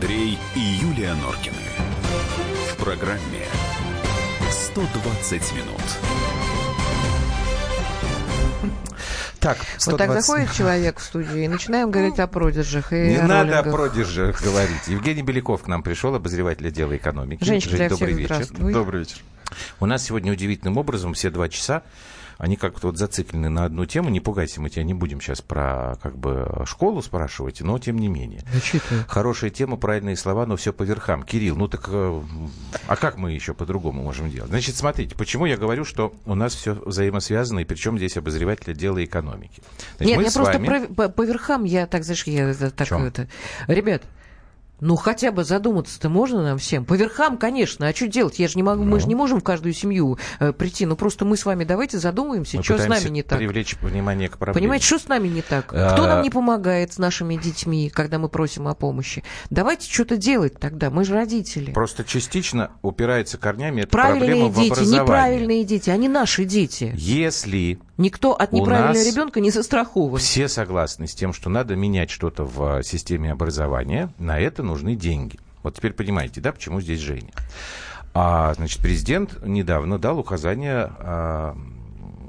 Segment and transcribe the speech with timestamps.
[0.00, 1.56] Андрей и Юлия Норкины.
[2.72, 3.44] В программе
[4.50, 5.82] 120 минут.
[9.40, 9.86] Так, 120...
[9.86, 12.94] Вот так заходит человек в студию и начинаем говорить о продержах.
[12.94, 13.74] И Не о надо о роллингах.
[13.74, 14.88] продержах говорить.
[14.88, 17.44] Евгений Беляков к нам пришел, обозреватель отдела экономики.
[17.44, 18.72] Женщина для добрый всех, вечер.
[18.72, 19.18] Добрый вечер.
[19.80, 21.82] У нас сегодня удивительным образом все два часа
[22.40, 24.08] они как-то вот зациклены на одну тему.
[24.08, 28.08] Не пугайся, мы тебя не будем сейчас про как бы школу спрашивать, но тем не
[28.08, 28.42] менее.
[28.50, 29.04] Зачитываю.
[29.06, 31.22] Хорошая тема, правильные слова, но все по верхам.
[31.22, 32.22] Кирилл, ну так, э,
[32.86, 34.48] а как мы еще по-другому можем делать?
[34.48, 39.04] Значит, смотрите, почему я говорю, что у нас все взаимосвязано, и причем здесь обозреватель отдела
[39.04, 39.62] экономики.
[39.98, 43.28] Значит, Нет, я просто вами- про- по, по верхам, я так, знаешь, я так это...
[43.66, 44.02] Ребят,
[44.80, 46.84] ну хотя бы задуматься-то можно нам всем?
[46.84, 48.38] По верхам, конечно, а что делать?
[48.38, 50.86] Я же не могу, мы же не можем в каждую семью э, прийти.
[50.86, 53.38] Ну просто мы с вами давайте задумаемся, мы что с нами не так.
[53.38, 54.60] привлечь внимание к проблеме.
[54.60, 55.72] Понимаете, что с нами не так?
[55.72, 59.22] А- Кто нам не помогает с нашими детьми, когда мы просим о помощи?
[59.50, 61.72] Давайте что-то делать тогда, мы же родители.
[61.72, 65.00] Просто частично упирается корнями эта Правильные проблема в дети, образовании.
[65.02, 66.92] неправильные дети, они наши дети.
[66.96, 70.18] Если Никто от неправильного ребенка не застрахован.
[70.18, 74.96] все согласны с тем, что надо менять что-то в э, системе образования, на это нужны
[74.96, 75.38] деньги.
[75.62, 77.32] Вот теперь понимаете, да, почему здесь Женя?
[78.14, 81.56] А, значит, президент недавно дал указание а,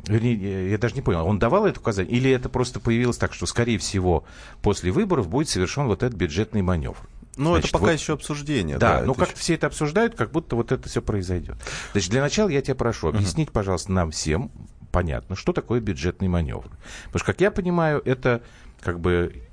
[0.10, 3.78] я даже не понял, он давал это указание, или это просто появилось так, что, скорее
[3.78, 4.26] всего,
[4.62, 6.98] после выборов будет совершен вот этот бюджетный маневр?
[7.38, 8.78] Ну, это пока вот- еще обсуждение.
[8.78, 11.56] Да, ну это как еще- все это обсуждают, как будто вот это все произойдет.
[11.94, 14.52] Значит, для начала я тебя прошу объяснить, пожалуйста, нам всем
[14.92, 16.70] понятно, что такое бюджетный маневр.
[17.06, 18.42] Потому что, как я понимаю, это
[18.82, 19.44] как бы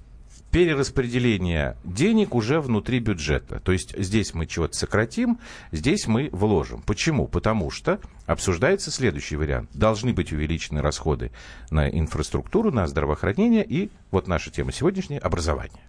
[0.51, 3.61] перераспределение денег уже внутри бюджета.
[3.61, 5.39] То есть здесь мы чего-то сократим,
[5.73, 6.83] здесь мы вложим.
[6.83, 7.27] Почему?
[7.27, 9.71] Потому что обсуждается следующий вариант.
[9.75, 11.33] Должны быть увеличены расходы
[11.71, 15.83] на инфраструктуру, на здравоохранение и, вот наша тема сегодняшняя, образование.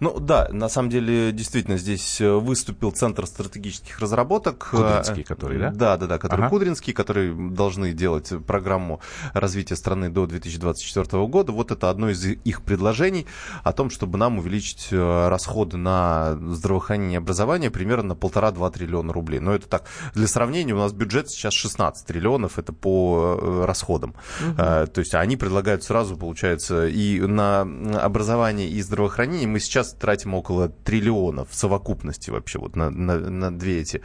[0.00, 4.68] Ну да, на самом деле, действительно, здесь э, выступил Центр стратегических разработок.
[4.70, 5.70] Кудринский, который, да?
[5.72, 6.50] Да, да, да, который Ага.
[6.50, 9.00] Кудринский, которые должны делать программу
[9.32, 11.50] развития страны до 2024 года.
[11.50, 13.26] Вот это одно из их предложений
[13.64, 19.12] о том, чтобы нам увеличить э, расходы на здравоохранение и образование примерно на полтора-два триллиона
[19.12, 19.40] рублей.
[19.40, 19.84] Но это так,
[20.14, 24.14] для сравнения, у нас бюджет сейчас 16 триллионов, это по э, расходам.
[24.56, 27.62] Э, То есть они предлагают сразу, получается, и на
[28.02, 33.50] образование, и здравоохранение мы сейчас тратим около триллиона в совокупности вообще вот на, на, на
[33.56, 34.02] две эти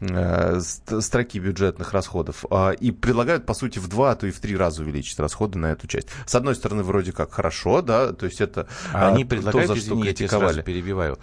[0.00, 2.44] э, ст- строки бюджетных расходов.
[2.50, 5.58] А, И предлагают, по сути, в два, а то и в три раза увеличить расходы
[5.58, 6.08] на эту часть.
[6.26, 9.76] С одной стороны, вроде как хорошо, да, то есть это А они то, предлагают, за
[9.76, 10.62] что извини, я тебя сразу критиковали.
[10.64, 11.18] перебиваю,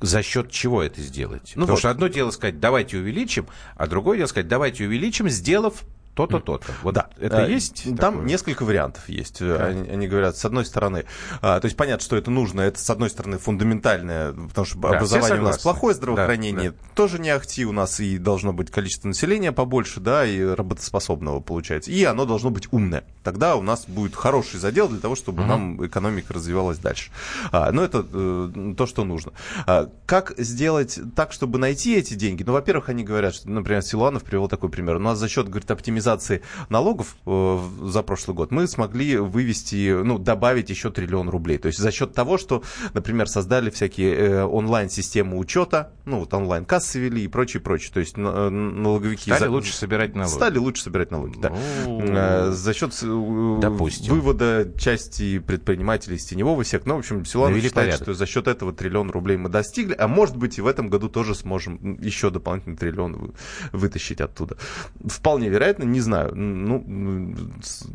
[0.00, 1.52] за счет чего это сделать?
[1.56, 1.78] Ну Потому вот.
[1.80, 5.82] что одно дело сказать, давайте увеличим, а другое дело сказать, давайте увеличим, сделав
[6.26, 6.72] то-то, то-то.
[6.82, 7.84] Вот Да, это э, есть?
[7.96, 8.26] Там такое?
[8.26, 9.40] несколько вариантов есть.
[9.40, 11.04] Они, они говорят, с одной стороны,
[11.40, 14.88] а, то есть понятно, что это нужно, это с одной стороны фундаментальное, потому что Да,
[14.90, 19.08] образование у нас плохое, Да, здравоохранение тоже не ахти, у нас и должно быть количество
[19.08, 21.90] населения побольше, да, и работоспособного получается.
[21.90, 23.04] И оно должно быть умное.
[23.22, 27.10] Тогда у нас будет хороший задел для того, чтобы нам экономика развивалась дальше.
[27.52, 29.32] А, но это э, то, что нужно.
[29.66, 32.42] А, как сделать так, чтобы найти эти деньги?
[32.42, 34.96] Ну, во-первых, они говорят, что, например, Силуанов привел такой пример.
[34.96, 36.07] У нас за счет, говорит, оптимизации
[36.68, 41.58] налогов э, за прошлый год мы смогли вывести, ну, добавить еще триллион рублей.
[41.58, 42.62] То есть за счет того, что,
[42.94, 47.90] например, создали всякие э, онлайн-системы учета, ну, вот онлайн-кассы вели и прочее, прочее.
[47.92, 49.30] То есть на- налоговики...
[49.30, 50.32] Стали за- лучше собирать налоги.
[50.34, 51.52] Стали лучше собирать налоги, да.
[51.84, 52.92] Ну, Э, За счет
[53.60, 54.14] Допустим.
[54.14, 56.88] вывода части предпринимателей из теневого сектора.
[56.90, 58.04] Ну, в общем, Силуанов Навели считает, порядок.
[58.04, 61.08] что за счет этого триллион рублей мы достигли, а может быть и в этом году
[61.08, 63.32] тоже сможем еще дополнительный триллион вы-
[63.72, 64.56] вытащить оттуда.
[65.06, 66.34] Вполне вероятно, не знаю.
[66.34, 67.86] Ну, с-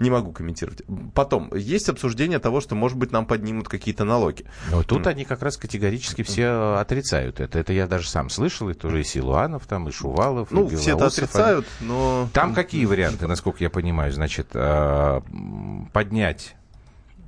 [0.00, 0.82] не могу комментировать.
[1.14, 4.44] Потом, есть обсуждение того, что, может быть, нам поднимут какие-то налоги.
[4.70, 7.58] Вот тут они как раз категорически все отрицают это.
[7.58, 10.94] Это я даже сам слышал, и тоже и Силуанов, там, и Шувалов, Ну, и все
[10.96, 12.28] это отрицают, но...
[12.32, 14.12] Там какие варианты, насколько я понимаю?
[14.12, 16.54] Значит, м, поднять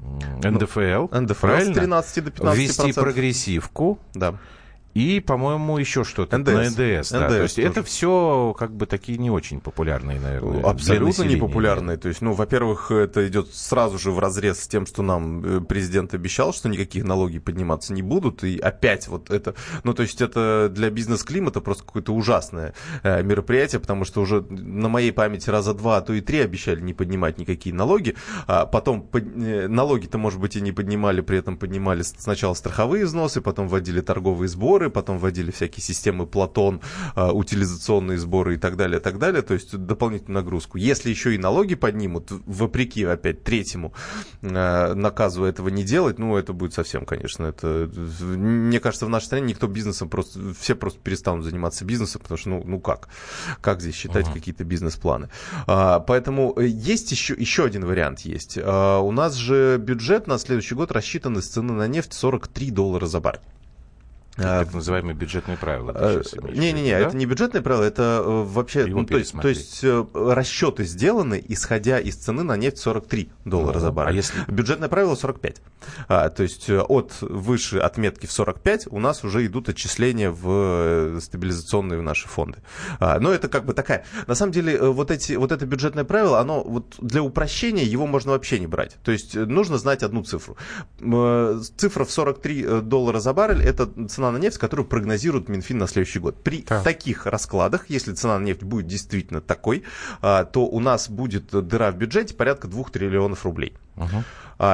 [0.03, 1.75] м, НДФЛ, НДФЛ с правильно?
[1.75, 4.35] 13 до 15 Ввести прогрессивку Да.
[4.95, 6.53] И, по-моему, еще что-то НДС.
[6.53, 7.11] на НДС.
[7.11, 7.27] да.
[7.27, 7.69] НДС То есть тоже.
[7.69, 10.63] это все как бы такие не очень популярные, наверное.
[10.63, 11.97] Абсолютно непопулярные.
[11.97, 15.61] То есть, ну, во-первых, это идет сразу же в разрез с тем, что нам э,
[15.61, 18.45] президент обещал, что никакие налоги подниматься не будут.
[18.45, 19.55] И опять вот это...
[19.85, 24.89] Ну, то есть это для бизнес-климата просто какое-то ужасное э, мероприятие, потому что уже на
[24.89, 28.15] моей памяти раза два, а то и три обещали не поднимать никакие налоги.
[28.47, 33.05] А потом под- э, налоги-то, может быть, и не поднимали, при этом поднимали сначала страховые
[33.07, 36.81] взносы, потом вводили торговые сборы, сборы, потом вводили всякие системы Платон,
[37.15, 40.79] а, утилизационные сборы и так далее, так далее, то есть дополнительную нагрузку.
[40.79, 43.93] Если еще и налоги поднимут, вопреки опять третьему
[44.43, 47.91] а, наказу этого не делать, ну, это будет совсем, конечно, это,
[48.21, 52.51] мне кажется, в нашей стране никто бизнесом просто, все просто перестанут заниматься бизнесом, потому что,
[52.51, 53.09] ну, ну как,
[53.61, 54.33] как здесь считать uh-huh.
[54.35, 55.29] какие-то бизнес-планы.
[55.67, 58.59] А, поэтому есть еще, еще один вариант есть.
[58.61, 63.07] А, у нас же бюджет на следующий год рассчитан из цены на нефть 43 доллара
[63.07, 63.43] за баррель.
[64.39, 65.93] А, так называемые бюджетные правила.
[65.95, 66.99] А, Не-не-не, да?
[67.01, 71.43] это не бюджетные правила, это э, вообще, ну, то, есть, то есть э, расчеты сделаны,
[71.49, 74.15] исходя из цены на нефть 43 доллара ну, за баррель.
[74.15, 74.51] А если...
[74.51, 75.57] Бюджетное правило 45.
[76.09, 81.21] А, то есть э, от выше отметки в 45 у нас уже идут отчисления в
[81.21, 82.61] стабилизационные наши фонды.
[83.01, 84.07] А, но это как бы такая...
[84.27, 88.33] На самом деле вот, эти, вот это бюджетное правило, оно вот для упрощения его можно
[88.33, 88.97] вообще не брать.
[89.05, 90.57] То есть нужно знать одну цифру.
[91.77, 95.89] Цифра в 43 доллара за баррель, это цена цена на нефть, которую прогнозирует Минфин на
[95.89, 96.41] следующий год.
[96.45, 96.81] При да.
[96.83, 99.83] таких раскладах, если цена на нефть будет действительно такой,
[100.21, 103.75] а, то у нас будет дыра в бюджете порядка 2 триллионов рублей.
[103.97, 104.25] Угу.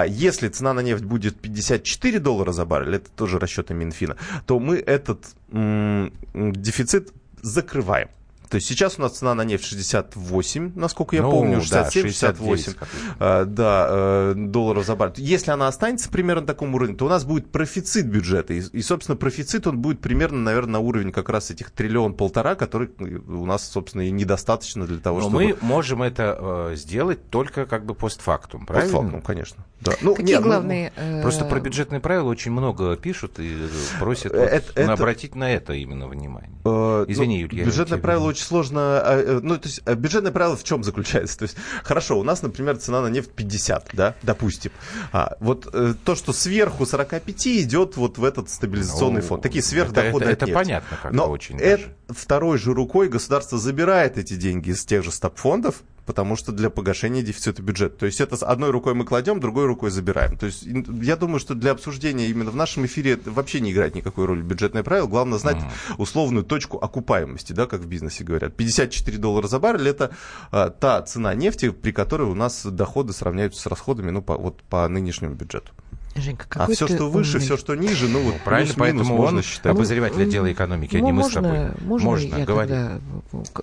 [0.07, 4.77] Если цена на нефть будет 54 доллара за баррель, это тоже расчеты Минфина, то мы
[4.77, 8.09] этот м- дефицит закрываем.
[8.49, 12.77] То есть сейчас у нас цена на нефть 68, насколько я ну, помню, 67-68
[13.19, 15.15] да, да, э, долларов за баррель.
[15.19, 18.55] Если она останется примерно на таком уровне, то у нас будет профицит бюджета.
[18.55, 22.91] И, и, собственно, профицит он будет примерно, наверное, на уровень как раз этих триллион-полтора, который
[23.29, 25.39] у нас, собственно, и недостаточно для того, Но чтобы...
[25.39, 28.93] мы можем это э, сделать только как бы постфактум, правильно?
[28.93, 29.65] Постфактум, конечно.
[29.81, 29.93] Да.
[30.01, 30.93] Ну, Какие нет, ну, главные...
[30.97, 33.69] Ну, просто про бюджетные правила очень много пишут и
[33.99, 34.93] просят это, вот, это...
[34.93, 36.51] обратить на это именно внимание.
[36.65, 37.65] Э, Извини, ну, Юлия.
[37.65, 39.01] Бюджетное правило очень сложно...
[39.01, 41.39] А, э, ну, то есть э, бюджетное правило в чем заключается?
[41.39, 44.73] То есть, хорошо, у нас, например, цена на нефть 50, да, допустим.
[45.13, 45.73] А, вот
[46.05, 49.43] то, что сверху 45 идет вот в этот стабилизационный ну, фонд.
[49.43, 54.19] Такие сверхдоходы Это, это, это понятно, как Но очень это, второй же рукой государство забирает
[54.19, 57.99] эти деньги из тех же стабфондов, потому что для погашения дефицита бюджета.
[57.99, 60.39] То есть это с одной рукой мы кладем, другой рукой забираем.
[60.39, 63.95] То есть я думаю, что для обсуждения именно в нашем эфире это вообще не играет
[63.95, 65.07] никакой роли бюджетное правило.
[65.07, 65.97] Главное знать mm.
[65.99, 68.57] условную точку окупаемости, да, как в бизнесе говорят.
[68.57, 70.11] 54 доллара за баррель это
[70.51, 74.63] а, та цена нефти, при которой у нас доходы сравняются с расходами ну, по, вот,
[74.63, 75.73] по нынешнему бюджету.
[76.21, 77.45] Женька, а все, что выше, умный.
[77.45, 79.73] все, что ниже, ну вот ну, правильно, поэтому можно он считать.
[79.73, 81.71] обозреватель отдела экономики, а не мы с тобой.
[81.81, 82.69] Можно, можно я говори.
[82.69, 83.01] тогда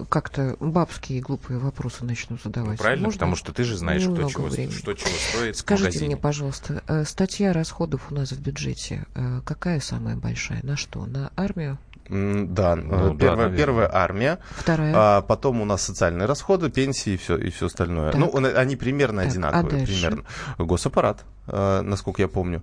[0.10, 2.78] как-то бабские глупые вопросы начну задавать?
[2.78, 3.18] Ну, правильно, можно?
[3.18, 7.54] потому что ты же знаешь, что чего, что чего стоит Скажите мне, пожалуйста, э, статья
[7.54, 10.60] расходов у нас в бюджете, э, какая самая большая?
[10.64, 11.06] На что?
[11.06, 11.78] На армию?
[12.08, 14.94] Да, ну, первая, да, первая армия, Вторая.
[14.96, 18.12] А потом у нас социальные расходы, пенсии и все, и все остальное.
[18.12, 18.22] Так.
[18.22, 19.84] Ну, они примерно так, одинаковые.
[19.84, 20.24] А примерно.
[20.60, 22.62] Госаппарат, э, насколько я помню.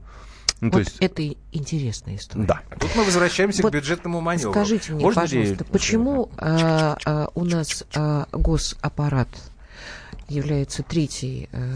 [0.63, 0.97] Ну, вот то есть...
[1.01, 2.45] это интересная история.
[2.45, 2.61] Да.
[2.79, 4.53] Тут мы возвращаемся вот к бюджетному маневру.
[4.53, 5.71] Скажите мне, Можно пожалуйста, ли...
[5.73, 9.29] почему а, а, у нас а, госаппарат
[10.33, 11.73] является третьей э,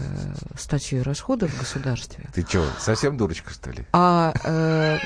[0.57, 2.25] статьей расходов в государстве.
[2.33, 3.85] Ты что, совсем дурочка, что ли?
[3.93, 4.97] А, э,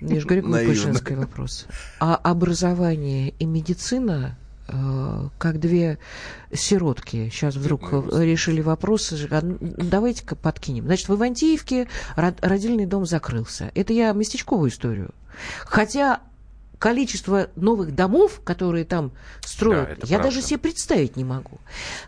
[0.00, 1.66] я же говорю, женский вопрос.
[2.00, 4.36] А образование и медицина
[4.68, 5.98] э, как две
[6.52, 7.28] сиротки.
[7.30, 9.28] Сейчас вдруг решили вопросы.
[9.30, 10.84] А давайте-ка подкинем.
[10.84, 13.70] Значит, в Ивантеевке родильный дом закрылся.
[13.74, 15.14] Это я местечковую историю.
[15.66, 16.20] Хотя
[16.84, 20.24] количество новых домов, которые там строят, да, я правда.
[20.24, 21.58] даже себе представить не могу.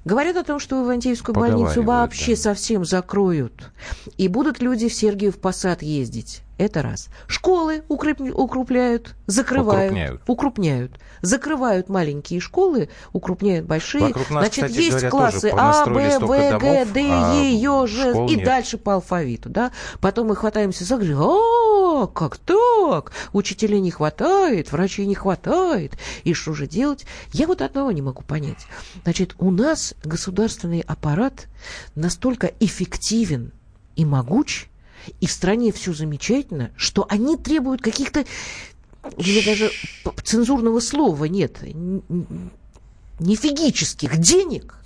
[0.05, 2.43] Говорят о том, что Ивантеевскую больницу вообще да.
[2.43, 3.71] совсем закроют.
[4.19, 6.43] И будут люди в Сергиев Посад ездить.
[6.59, 7.09] Это раз.
[7.27, 10.23] Школы укрепляют, закрывают, укрупняют.
[10.27, 10.93] укрупняют.
[11.21, 14.05] Закрывают маленькие школы, укрупняют большие.
[14.05, 18.15] Вокруг нас, Значит, кстати, есть говоря, классы А, Б, В, Г, Д, Е, Ё, Ж,
[18.31, 18.45] и нет.
[18.45, 19.51] дальше по алфавиту.
[19.51, 19.71] Да?
[20.01, 23.13] Потом мы хватаемся за а, как так?
[23.35, 25.93] Учителей не хватает, врачей не хватает.
[26.25, 27.05] И что же делать?
[27.33, 28.67] Я вот одного не могу понять.
[29.03, 31.49] Значит, у нас государственный аппарат
[31.95, 33.53] настолько эффективен
[33.95, 34.69] и могуч,
[35.21, 38.25] и в стране все замечательно, что они требуют каких-то...
[39.05, 39.71] У меня даже
[40.25, 41.61] цензурного слова нет.
[43.21, 44.79] Нефигических денег,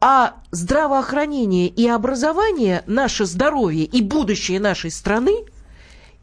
[0.00, 5.44] а здравоохранение и образование, наше здоровье и будущее нашей страны,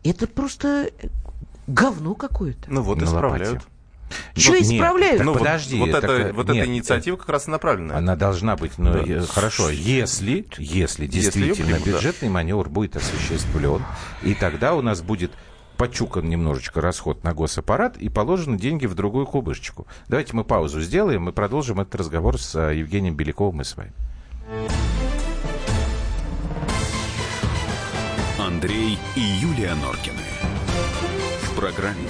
[0.03, 0.91] это просто
[1.67, 2.71] говно какое-то.
[2.71, 3.63] Ну вот, исправляют.
[4.35, 5.23] Что ну, исправляют?
[5.23, 5.79] Ну, подожди.
[5.79, 7.97] Вот, это, это, вот нет, эта инициатива как раз направлена.
[7.97, 9.21] Она должна быть, но да.
[9.21, 12.33] хорошо, если, если действительно если примут, бюджетный да.
[12.33, 13.83] маневр будет осуществлен,
[14.23, 15.31] и тогда у нас будет
[15.77, 19.87] почукан немножечко расход на госаппарат и положены деньги в другую кубышечку.
[20.07, 23.91] Давайте мы паузу сделаем и продолжим этот разговор с а, Евгением Беляковым и с вами.
[28.39, 30.21] Андрей и Юлия Норкины.
[31.43, 32.09] В программе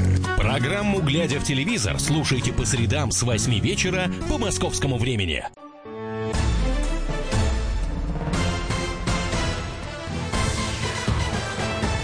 [0.41, 5.45] Программу «Глядя в телевизор» слушайте по средам с 8 вечера по московскому времени.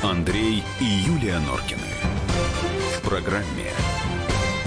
[0.04, 1.82] Андрей и Юлия Норкины.
[2.96, 3.72] В программе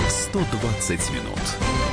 [0.08, 1.89] 120 минут.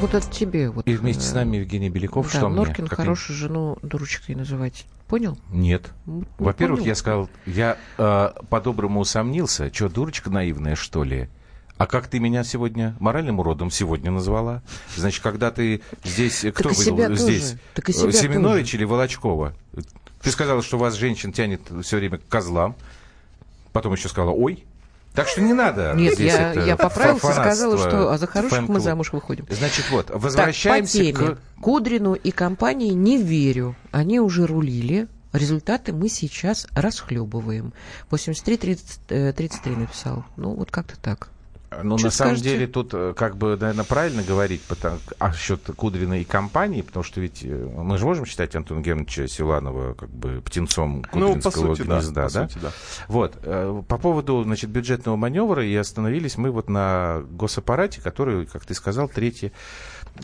[0.00, 0.70] Вот это тебе.
[0.70, 2.32] Вот, И вместе с э, нами Евгений Беляков.
[2.32, 2.56] Да, что мне?
[2.56, 4.86] Норкин Как хорошую жену дурочкой называть.
[5.08, 5.38] Понял?
[5.50, 5.90] Нет.
[6.06, 9.72] Ну, Во-первых, я сказал, я э, по-доброму усомнился.
[9.72, 11.28] Что, дурочка наивная, что ли?
[11.76, 14.62] А как ты меня сегодня моральным уродом сегодня назвала?
[14.96, 16.44] Значит, когда ты здесь...
[16.44, 17.16] э, Кто и был тоже.
[17.16, 17.54] здесь?
[17.74, 18.76] Так и себя Семенович тоже.
[18.76, 19.54] или Волочкова?
[20.22, 22.76] Ты сказала, что вас женщин тянет все время к козлам.
[23.72, 24.64] Потом еще сказала, ой.
[25.14, 25.92] Так что не надо.
[25.94, 29.46] Нет, я, я поправился, сказала, что а за хороших мы замуж выходим.
[29.50, 31.12] Значит, вот, Так, по возвращаемся теме.
[31.12, 31.38] к...
[31.60, 33.74] Кудрину и компании не верю.
[33.90, 35.08] Они уже рулили.
[35.32, 37.72] Результаты мы сейчас расхлебываем.
[38.10, 40.24] 83-33 написал.
[40.36, 41.30] Ну, вот как-то так.
[41.82, 42.50] Ну, на самом скажете?
[42.50, 47.04] деле, тут, э, как бы, наверное, правильно говорить потому, а счет Кудрина и компании, потому
[47.04, 51.68] что ведь э, мы же можем считать Антона Германовича Силанова как бы птенцом Ну, кудринского
[51.68, 51.96] по сути, да.
[51.98, 52.48] гнезда, по да?
[52.48, 52.70] сути, да.
[53.06, 53.36] Вот.
[53.44, 58.74] э, По поводу, значит, бюджетного маневра, и остановились мы вот на госаппарате, который, как ты
[58.74, 59.52] сказал, третий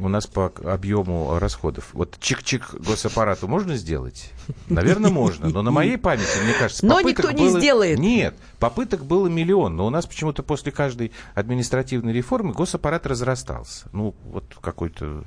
[0.01, 1.91] у нас по объему расходов.
[1.93, 4.33] Вот чик-чик госаппарату можно сделать?
[4.69, 5.49] Наверное, можно.
[5.49, 7.99] Но на моей памяти, мне кажется, Но никто не было- сделает.
[7.99, 9.77] Нет, попыток было миллион.
[9.77, 13.89] Но у нас почему-то после каждой административной реформы госаппарат разрастался.
[13.93, 15.25] Ну, вот какой-то,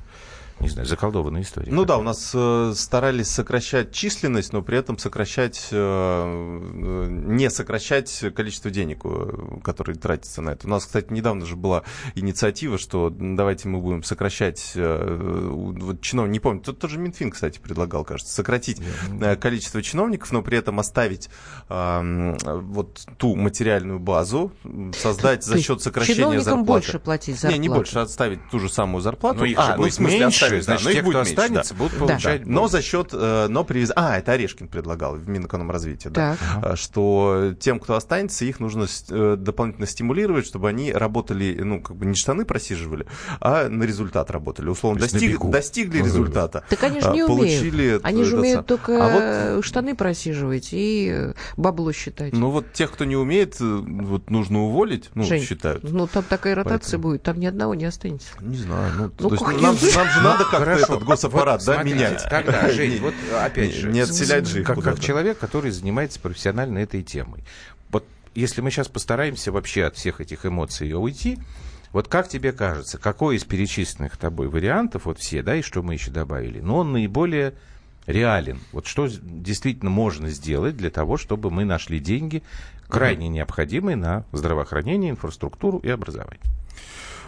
[0.61, 1.71] не знаю, заколдованная история.
[1.71, 7.49] Ну да, у нас э, старались сокращать численность, но при этом сокращать, э, э, не
[7.49, 10.67] сокращать количество денег, э, которые тратятся на это.
[10.67, 11.83] У нас, кстати, недавно же была
[12.15, 17.59] инициатива, что давайте мы будем сокращать, э, вот чинов, не помню, тут тоже Минфин, кстати,
[17.59, 18.81] предлагал, кажется, сократить
[19.21, 21.29] э, количество чиновников, но при этом оставить
[21.69, 24.51] э, вот ту материальную базу,
[24.97, 26.65] создать за счет сокращения чиновникам зарплаты.
[26.67, 27.61] больше платить Не, зарплату.
[27.61, 29.39] не больше, отставить ту же самую зарплату.
[29.39, 31.03] Но их А, же ну, в будет смысле, меньше, оставить, да, значит, но их те,
[31.03, 31.41] будет кто меньше, да.
[31.43, 31.99] останется, будут Да.
[31.99, 32.71] получать Но больше.
[32.71, 33.87] за счет, э, но при...
[33.95, 36.37] А, это Орешкин предлагал в Минэкономразвитии, да.
[36.39, 36.39] Так.
[36.63, 41.95] А, Что тем, кто останется, их нужно э, дополнительно стимулировать, чтобы они работали, ну, как
[41.95, 43.05] бы не штаны просиживали,
[43.39, 44.69] а на результат работали.
[44.69, 46.63] Условно, достиг- достигли Ну, результата.
[46.69, 48.05] Так они же а, не получили умеют.
[48.05, 52.33] Они же умеют сам- только А вот э, штаны просиживать и э, бабло считать.
[52.33, 55.83] ну вот тех, кто не умеет, э, вот нужно уволить, ну, Жень, считают.
[55.83, 57.03] Ну, там такая ротация Поэтому.
[57.03, 58.27] будет, там ни одного не останется.
[58.41, 60.93] Не знаю, ну, Ну, то есть, нам, нам же надо как-то Хорошо.
[60.95, 62.27] этот госаппарат, Вот да, смотрите, менять.
[62.29, 67.03] Тогда, Жень, вот опять же, не отселять же их как, человек, который занимается профессионально этой
[67.03, 67.43] темой.
[67.89, 68.05] Вот
[68.35, 71.39] если мы сейчас постараемся вообще от всех этих эмоций уйти,
[71.91, 75.93] вот как тебе кажется, какой из перечисленных тобой вариантов, вот все, да, и что мы
[75.93, 77.53] еще добавили, но он наиболее
[78.05, 78.59] реален?
[78.71, 82.43] Вот что действительно можно сделать для того, чтобы мы нашли деньги,
[82.87, 86.43] крайне необходимые на здравоохранение, инфраструктуру и образование?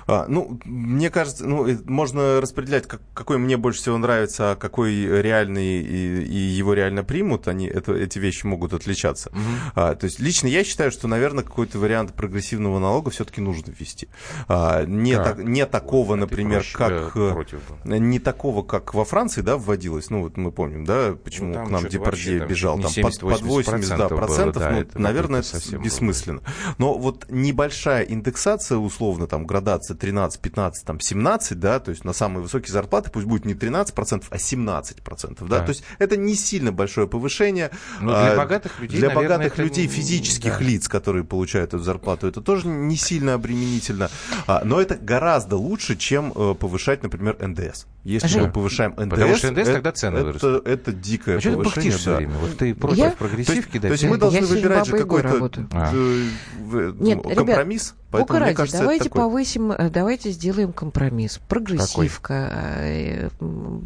[0.08, 4.56] А, ну, мне кажется, ну, э, можно распределять, как- какой мне больше всего нравится, а
[4.56, 7.48] какой реальный и, и его реально примут.
[7.48, 9.32] Они, это, эти вещи могут отличаться.
[9.76, 14.08] А, то есть лично я считаю, что, наверное, какой-то вариант прогрессивного налога все-таки нужно ввести.
[14.48, 15.38] А, не, Так.
[15.38, 17.16] так- не такого, ты например, проще, как...
[17.16, 17.62] э, против?
[17.86, 20.10] Не такого, как во Франции, да, вводилось.
[20.10, 22.80] Ну, вот мы помним, да, почему Ну, к нам Депардье бежал.
[22.80, 24.62] Там под, под 70-80% 80 да, было, процентов.
[24.64, 26.42] да, ну, это наверное, это совсем бессмысленно.
[26.78, 32.14] Но вот небольшая индексация, условно, там, градация 13, 15, там, 17, да, то есть на
[32.14, 35.66] самые высокие зарплаты пусть будет не 13%, а 17%, да, Да.
[35.66, 37.72] то есть это не сильно большое повышение.
[38.00, 40.64] Ну, для А, богатых людей, Для наверное, богатых это людей, физических да.
[40.66, 44.10] лиц, которые получают эту зарплату, это тоже не сильно обременительно.
[44.48, 47.86] А, но это гораздо лучше, чем э, повышать, например, НДС.
[48.04, 48.44] Если Жень.
[48.48, 50.68] мы повышаем НДС, Потому что НДС это- тогда цены это, вырастут.
[50.68, 51.76] это дикое А что ты повышение.
[51.84, 52.18] пыхтишь все да.
[52.18, 52.34] время?
[52.40, 53.88] Вот ты против Я- прогрессивки, да?
[53.90, 55.50] То есть мы должны Я выбирать же какой-то.
[55.72, 55.92] А.
[55.94, 57.68] Нет, ну, ребят,
[58.12, 61.40] Бога Поэтому, мне ради, кажется, давайте такой- повысим, э, давайте сделаем компромисс.
[61.48, 63.30] Прогрессивка,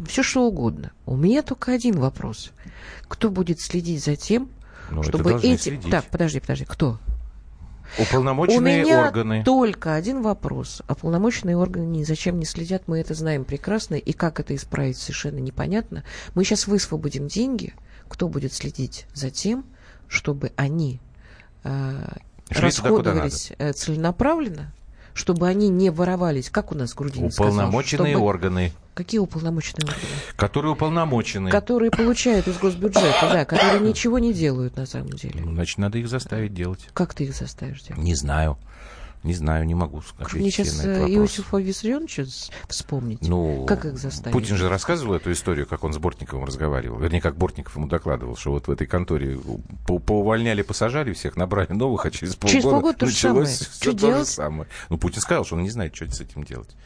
[0.08, 0.90] все что угодно.
[1.06, 2.50] У меня только один вопрос.
[3.08, 4.48] Кто будет следить за тем,
[4.90, 5.56] Ну, это чтобы эти...
[5.62, 5.90] следить.
[5.90, 6.98] Так, подожди, подожди, кто?
[7.98, 9.44] У Уполномоченные меня органы.
[9.44, 10.82] только один вопрос.
[10.88, 13.94] А полномоченные органы ни зачем не следят, мы это знаем прекрасно.
[13.94, 16.02] И как это исправить, совершенно непонятно.
[16.34, 17.74] Мы сейчас высвободим деньги.
[18.08, 19.64] Кто будет следить за тем,
[20.08, 21.00] чтобы они
[21.62, 22.08] э,
[22.50, 24.72] Шли туда, куда э, целенаправленно,
[25.14, 28.24] чтобы они не воровались, как у нас Грудинин Уполномоченные сказал, чтобы...
[28.26, 28.72] органы.
[28.94, 30.06] Какие уполномоченные органы?
[30.36, 31.50] Которые уполномочены.
[31.50, 35.42] Которые получают из госбюджета, да, которые ничего не делают на самом деле.
[35.44, 36.88] Ну, значит, надо их заставить делать.
[36.94, 38.02] Как ты их заставишь делать?
[38.02, 38.58] Не знаю.
[39.26, 40.34] Не знаю, не могу сказать.
[40.34, 42.26] Мне сейчас э, Иосифа Виссарионовича
[42.68, 43.26] вспомнить.
[43.26, 44.32] Ну, как их заставить?
[44.32, 47.00] Путин же рассказывал эту историю, как он с Бортниковым разговаривал.
[47.00, 49.36] Вернее, как Бортников ему докладывал, что вот в этой конторе
[49.84, 54.24] по поувольняли, посажали всех, набрали новых, а через полгода, через полгода началось все то же
[54.24, 54.68] самое.
[54.90, 56.76] Ну, Путин сказал, что он не знает, что с этим делать.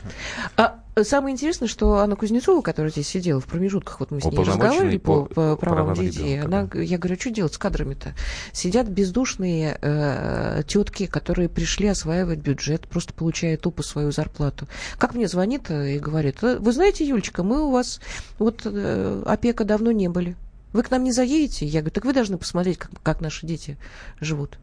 [0.57, 4.37] А Самое интересное, что Анна Кузнецова, которая здесь сидела в промежутках, вот мы с ней
[4.37, 8.15] разговаривали по, по, правам детей, она, я говорю, что делать с кадрами-то?
[8.53, 14.67] Сидят бездушные э, тетки, которые пришли осваивать бюджет, просто получая тупо свою зарплату.
[14.99, 18.01] Как мне звонит и говорит, вы знаете, Юлечка, мы у вас,
[18.39, 20.37] вот э, опека давно не были.
[20.73, 21.67] Вы к нам не заедете?
[21.67, 23.77] Я говорю, так вы должны посмотреть, как, как наши дети
[24.21, 24.59] живут.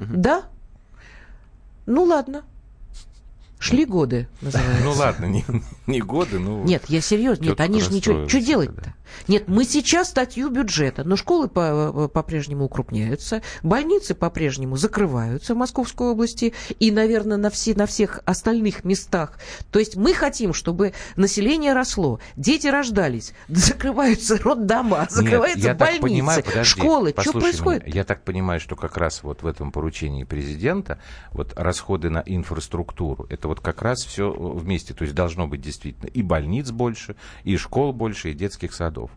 [0.00, 0.10] Угу.
[0.14, 0.44] Да?
[1.86, 2.42] Ну ладно.
[3.58, 4.84] Шли годы, называется.
[4.84, 5.44] Ну ладно, не,
[5.86, 6.62] не годы, ну...
[6.64, 8.28] Нет, я серьезно, нет, они же ничего...
[8.28, 8.82] Что делать-то?
[8.82, 8.94] Да.
[9.28, 16.08] Нет, мы сейчас статью бюджета, но школы по- по-прежнему укрупняются, больницы по-прежнему закрываются в Московской
[16.08, 19.38] области и, наверное, на, все, на всех остальных местах.
[19.70, 26.42] То есть мы хотим, чтобы население росло, дети рождались, закрываются роддома, закрываются Нет, больницы, понимаю,
[26.44, 27.14] подожди, школы.
[27.18, 27.84] Что происходит?
[27.84, 27.96] Меня.
[27.96, 30.98] Я так понимаю, что как раз вот в этом поручении президента
[31.32, 34.94] вот расходы на инфраструктуру, это вот как раз все вместе.
[34.94, 39.10] То есть должно быть действительно и больниц больше, и школ больше, и детских садов.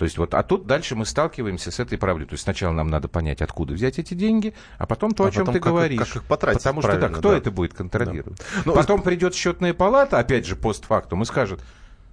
[0.00, 2.30] То есть вот, а тут дальше мы сталкиваемся с этой проблемой.
[2.30, 5.30] То есть сначала нам надо понять, откуда взять эти деньги, а потом то, а о
[5.30, 5.98] чем ты как, говоришь.
[5.98, 7.36] Как их потратить Потому что, да, кто да.
[7.36, 8.38] это будет контролировать?
[8.38, 8.62] Да.
[8.64, 11.60] Ну, потом придет счетная палата, опять же, постфактум, и скажет,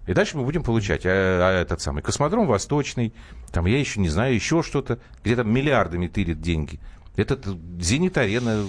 [0.06, 3.14] и дальше мы будем получать а, а этот самый космодром Восточный,
[3.54, 6.82] там, я еще не знаю, еще что-то, где там миллиардами тырит деньги.
[7.18, 7.48] Этот
[7.82, 8.64] «Зенит-арена»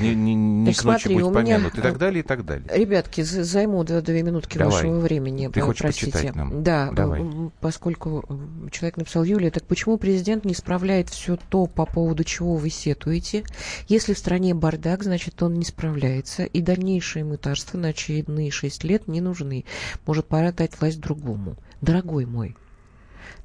[0.00, 1.80] не, не, не так с ночи смотри, будет помянут, меня...
[1.80, 2.66] и так далее, и так далее.
[2.68, 4.72] Ребятки, займу две, две минутки Давай.
[4.74, 5.46] вашего времени.
[5.46, 6.10] Ты хочешь простите.
[6.10, 6.64] почитать нам?
[6.64, 7.22] Да, Давай.
[7.60, 8.24] поскольку
[8.72, 13.44] человек написал Юлия, так почему президент не справляет все то, по поводу чего вы сетуете?
[13.86, 19.06] Если в стране бардак, значит, он не справляется, и дальнейшие мытарства на очередные шесть лет
[19.06, 19.64] не нужны.
[20.04, 21.54] Может, пора дать власть другому.
[21.80, 22.56] Дорогой мой,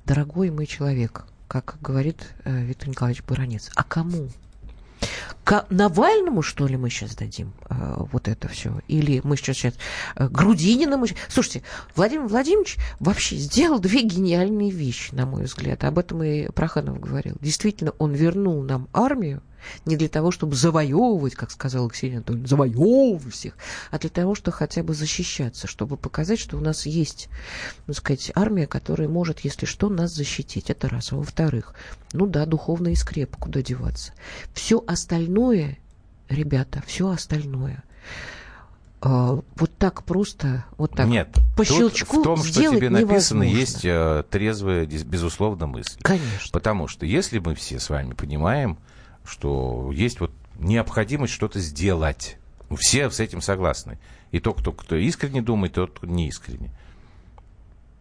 [0.05, 3.69] дорогой мой человек, как говорит э, Виктор Николаевич Баранец.
[3.75, 4.29] А кому?
[5.43, 8.79] К Навальному, что ли, мы сейчас дадим э, вот это все?
[8.87, 9.73] Или мы сейчас, сейчас
[10.15, 10.97] э, Грудинина?
[10.97, 11.07] Мы...
[11.27, 11.63] Слушайте,
[11.95, 15.83] Владимир Владимирович вообще сделал две гениальные вещи, на мой взгляд.
[15.83, 17.37] Об этом и Проханов говорил.
[17.41, 19.41] Действительно, он вернул нам армию,
[19.85, 23.55] не для того, чтобы завоевывать, как сказал Ксения Анатольевна, завоевывать всех,
[23.91, 27.29] а для того, чтобы хотя бы защищаться, чтобы показать, что у нас есть,
[27.87, 30.69] ну, сказать, армия, которая может, если что, нас защитить.
[30.69, 31.11] Это раз.
[31.11, 31.73] А во-вторых,
[32.13, 34.13] ну да, духовная скрепа, куда деваться.
[34.53, 35.77] Все остальное,
[36.29, 37.83] ребята, все остальное
[39.01, 43.43] а, вот так просто, вот так Нет, по щелчку в том, что тебе написано, невозможно.
[43.43, 45.97] есть э, трезвая, безусловно, мысль.
[46.01, 46.49] Конечно.
[46.51, 48.77] Потому что если мы все с вами понимаем,
[49.23, 52.37] что есть вот необходимость что-то сделать.
[52.77, 53.97] Все с этим согласны.
[54.31, 56.71] И тот, кто, кто искренне думает, тот, не искренне.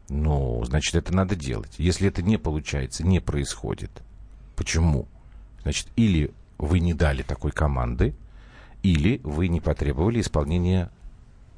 [0.09, 1.74] Ну, значит, это надо делать.
[1.78, 3.90] Если это не получается, не происходит.
[4.57, 5.07] Почему?
[5.62, 8.14] Значит, или вы не дали такой команды,
[8.83, 10.90] или вы не потребовали исполнения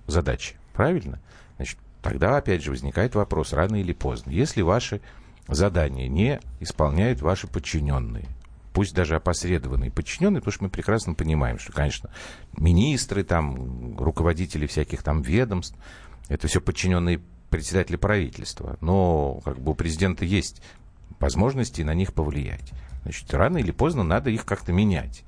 [0.07, 0.57] задачи.
[0.73, 1.21] Правильно?
[1.57, 4.31] Значит, тогда опять же возникает вопрос, рано или поздно.
[4.31, 5.01] Если ваши
[5.49, 8.27] задания не исполняют ваши подчиненные,
[8.73, 12.11] пусть даже опосредованные подчиненные, потому что мы прекрасно понимаем, что, конечно,
[12.57, 15.77] министры, там, руководители всяких там ведомств,
[16.29, 20.63] это все подчиненные председатели правительства, но как бы у президента есть
[21.19, 22.73] возможности на них повлиять.
[23.03, 25.25] Значит, рано или поздно надо их как-то менять.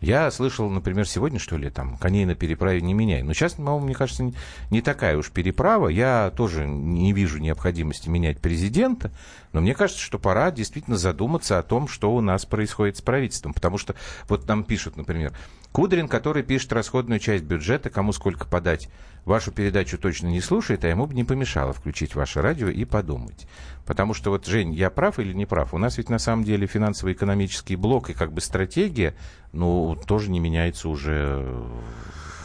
[0.00, 3.22] Я слышал, например, сегодня, что ли, там, коней на переправе не меняй.
[3.22, 4.34] Но сейчас, по-моему, мне кажется, не,
[4.70, 5.88] не такая уж переправа.
[5.88, 9.10] Я тоже не вижу необходимости менять президента.
[9.52, 13.52] Но мне кажется, что пора действительно задуматься о том, что у нас происходит с правительством.
[13.52, 13.94] Потому что
[14.26, 15.34] вот нам пишут, например,
[15.72, 18.88] Кудрин, который пишет расходную часть бюджета, кому сколько подать,
[19.24, 23.46] вашу передачу точно не слушает, а ему бы не помешало включить ваше радио и подумать.
[23.86, 25.72] Потому что вот, Жень, я прав или не прав?
[25.72, 29.14] У нас ведь на самом деле финансово-экономический блок и как бы стратегия,
[29.52, 31.64] ну, тоже не меняется уже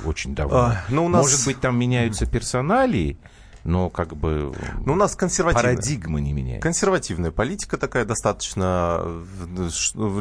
[0.05, 0.57] очень давно.
[0.57, 1.23] А, но ну, у нас...
[1.23, 3.17] Может быть, там меняются персоналии,
[3.63, 4.53] но как бы
[4.85, 6.61] но у нас консервативная, парадигма не меняется.
[6.61, 9.03] Консервативная политика такая достаточно,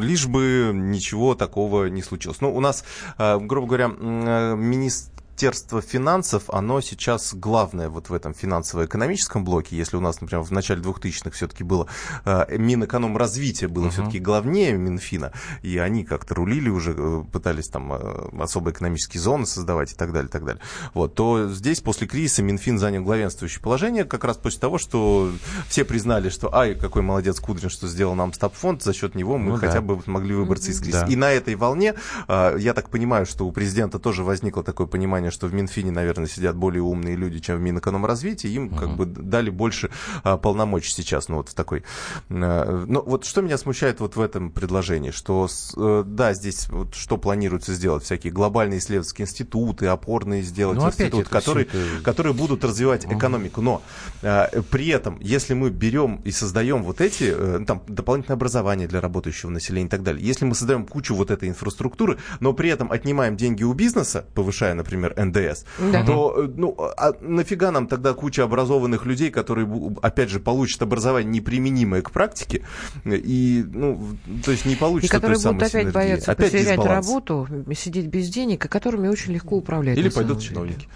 [0.01, 2.41] лишь бы ничего такого не случилось.
[2.41, 2.83] Ну, у нас,
[3.17, 9.75] э, грубо говоря, министр Министерство финансов, оно сейчас главное вот в этом финансово-экономическом блоке.
[9.75, 11.87] Если у нас, например, в начале 2000-х все-таки было
[12.23, 13.91] э, Минэкономразвитие было uh-huh.
[13.91, 19.45] все-таки главнее Минфина, и они как-то рулили уже, э, пытались там э, особые экономические зоны
[19.45, 20.61] создавать и так далее, и так далее.
[20.93, 25.29] Вот, то здесь после кризиса Минфин занял главенствующее положение как раз после того, что
[25.67, 29.51] все признали, что ай, какой молодец Кудрин, что сделал нам стабфонд, за счет него мы
[29.51, 29.81] ну, хотя да.
[29.81, 31.05] бы могли выбраться из кризиса.
[31.05, 31.11] Да.
[31.11, 31.95] И на этой волне,
[32.29, 36.27] э, я так понимаю, что у президента тоже возникло такое понимание, что в Минфине, наверное,
[36.27, 38.79] сидят более умные люди, чем в Минэкономразвитии, им uh-huh.
[38.79, 39.89] как бы дали больше
[40.23, 41.83] а, полномочий сейчас, ну вот в такой.
[42.29, 46.95] А, но вот что меня смущает вот в этом предложении, что э, да, здесь вот
[46.95, 52.03] что планируется сделать, всякие глобальные исследовательские институты, опорные сделать ну, институты, которые, это...
[52.03, 53.17] которые будут развивать uh-huh.
[53.17, 53.81] экономику, но
[54.21, 59.01] а, при этом, если мы берем и создаем вот эти, э, там, дополнительное образование для
[59.01, 62.91] работающего населения и так далее, если мы создаем кучу вот этой инфраструктуры, но при этом
[62.91, 66.03] отнимаем деньги у бизнеса, повышая, например, НДС, да.
[66.05, 69.67] то ну, а нафига нам тогда куча образованных людей, которые,
[70.01, 72.63] опять же, получат образование неприменимое к практике,
[73.05, 75.91] и, ну, то есть не получится И которые будут опять синергии.
[75.91, 77.07] бояться опять потерять дисбаланс.
[77.07, 79.97] работу, сидеть без денег, и которыми очень легко управлять.
[79.97, 80.87] Или пойдут чиновники.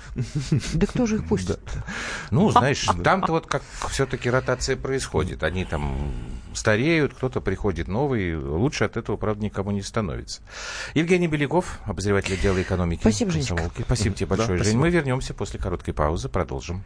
[0.73, 1.59] Да кто же их пустит?
[2.31, 5.43] Ну, знаешь, там-то вот как все-таки ротация происходит.
[5.43, 6.11] Они там
[6.53, 8.35] стареют, кто-то приходит новый.
[8.35, 10.41] Лучше от этого, правда, никому не становится.
[10.93, 13.01] Евгений Беляков, обозреватель отдела экономики.
[13.01, 13.71] Спасибо, Женечка.
[13.85, 14.77] Спасибо тебе большое, да, Жень.
[14.77, 16.83] Мы вернемся после короткой паузы, продолжим.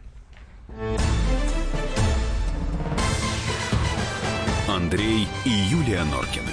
[4.67, 6.51] Андрей и Юлия Норкины.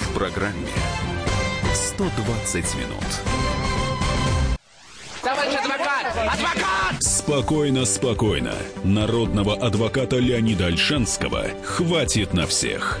[0.00, 0.68] В программе
[1.74, 2.98] 120 минут.
[5.22, 6.06] Товарищ адвокат!
[6.16, 7.02] Адвокат!
[7.02, 8.54] Спокойно, спокойно.
[8.84, 13.00] Народного адвоката Леонида Альшанского хватит на всех.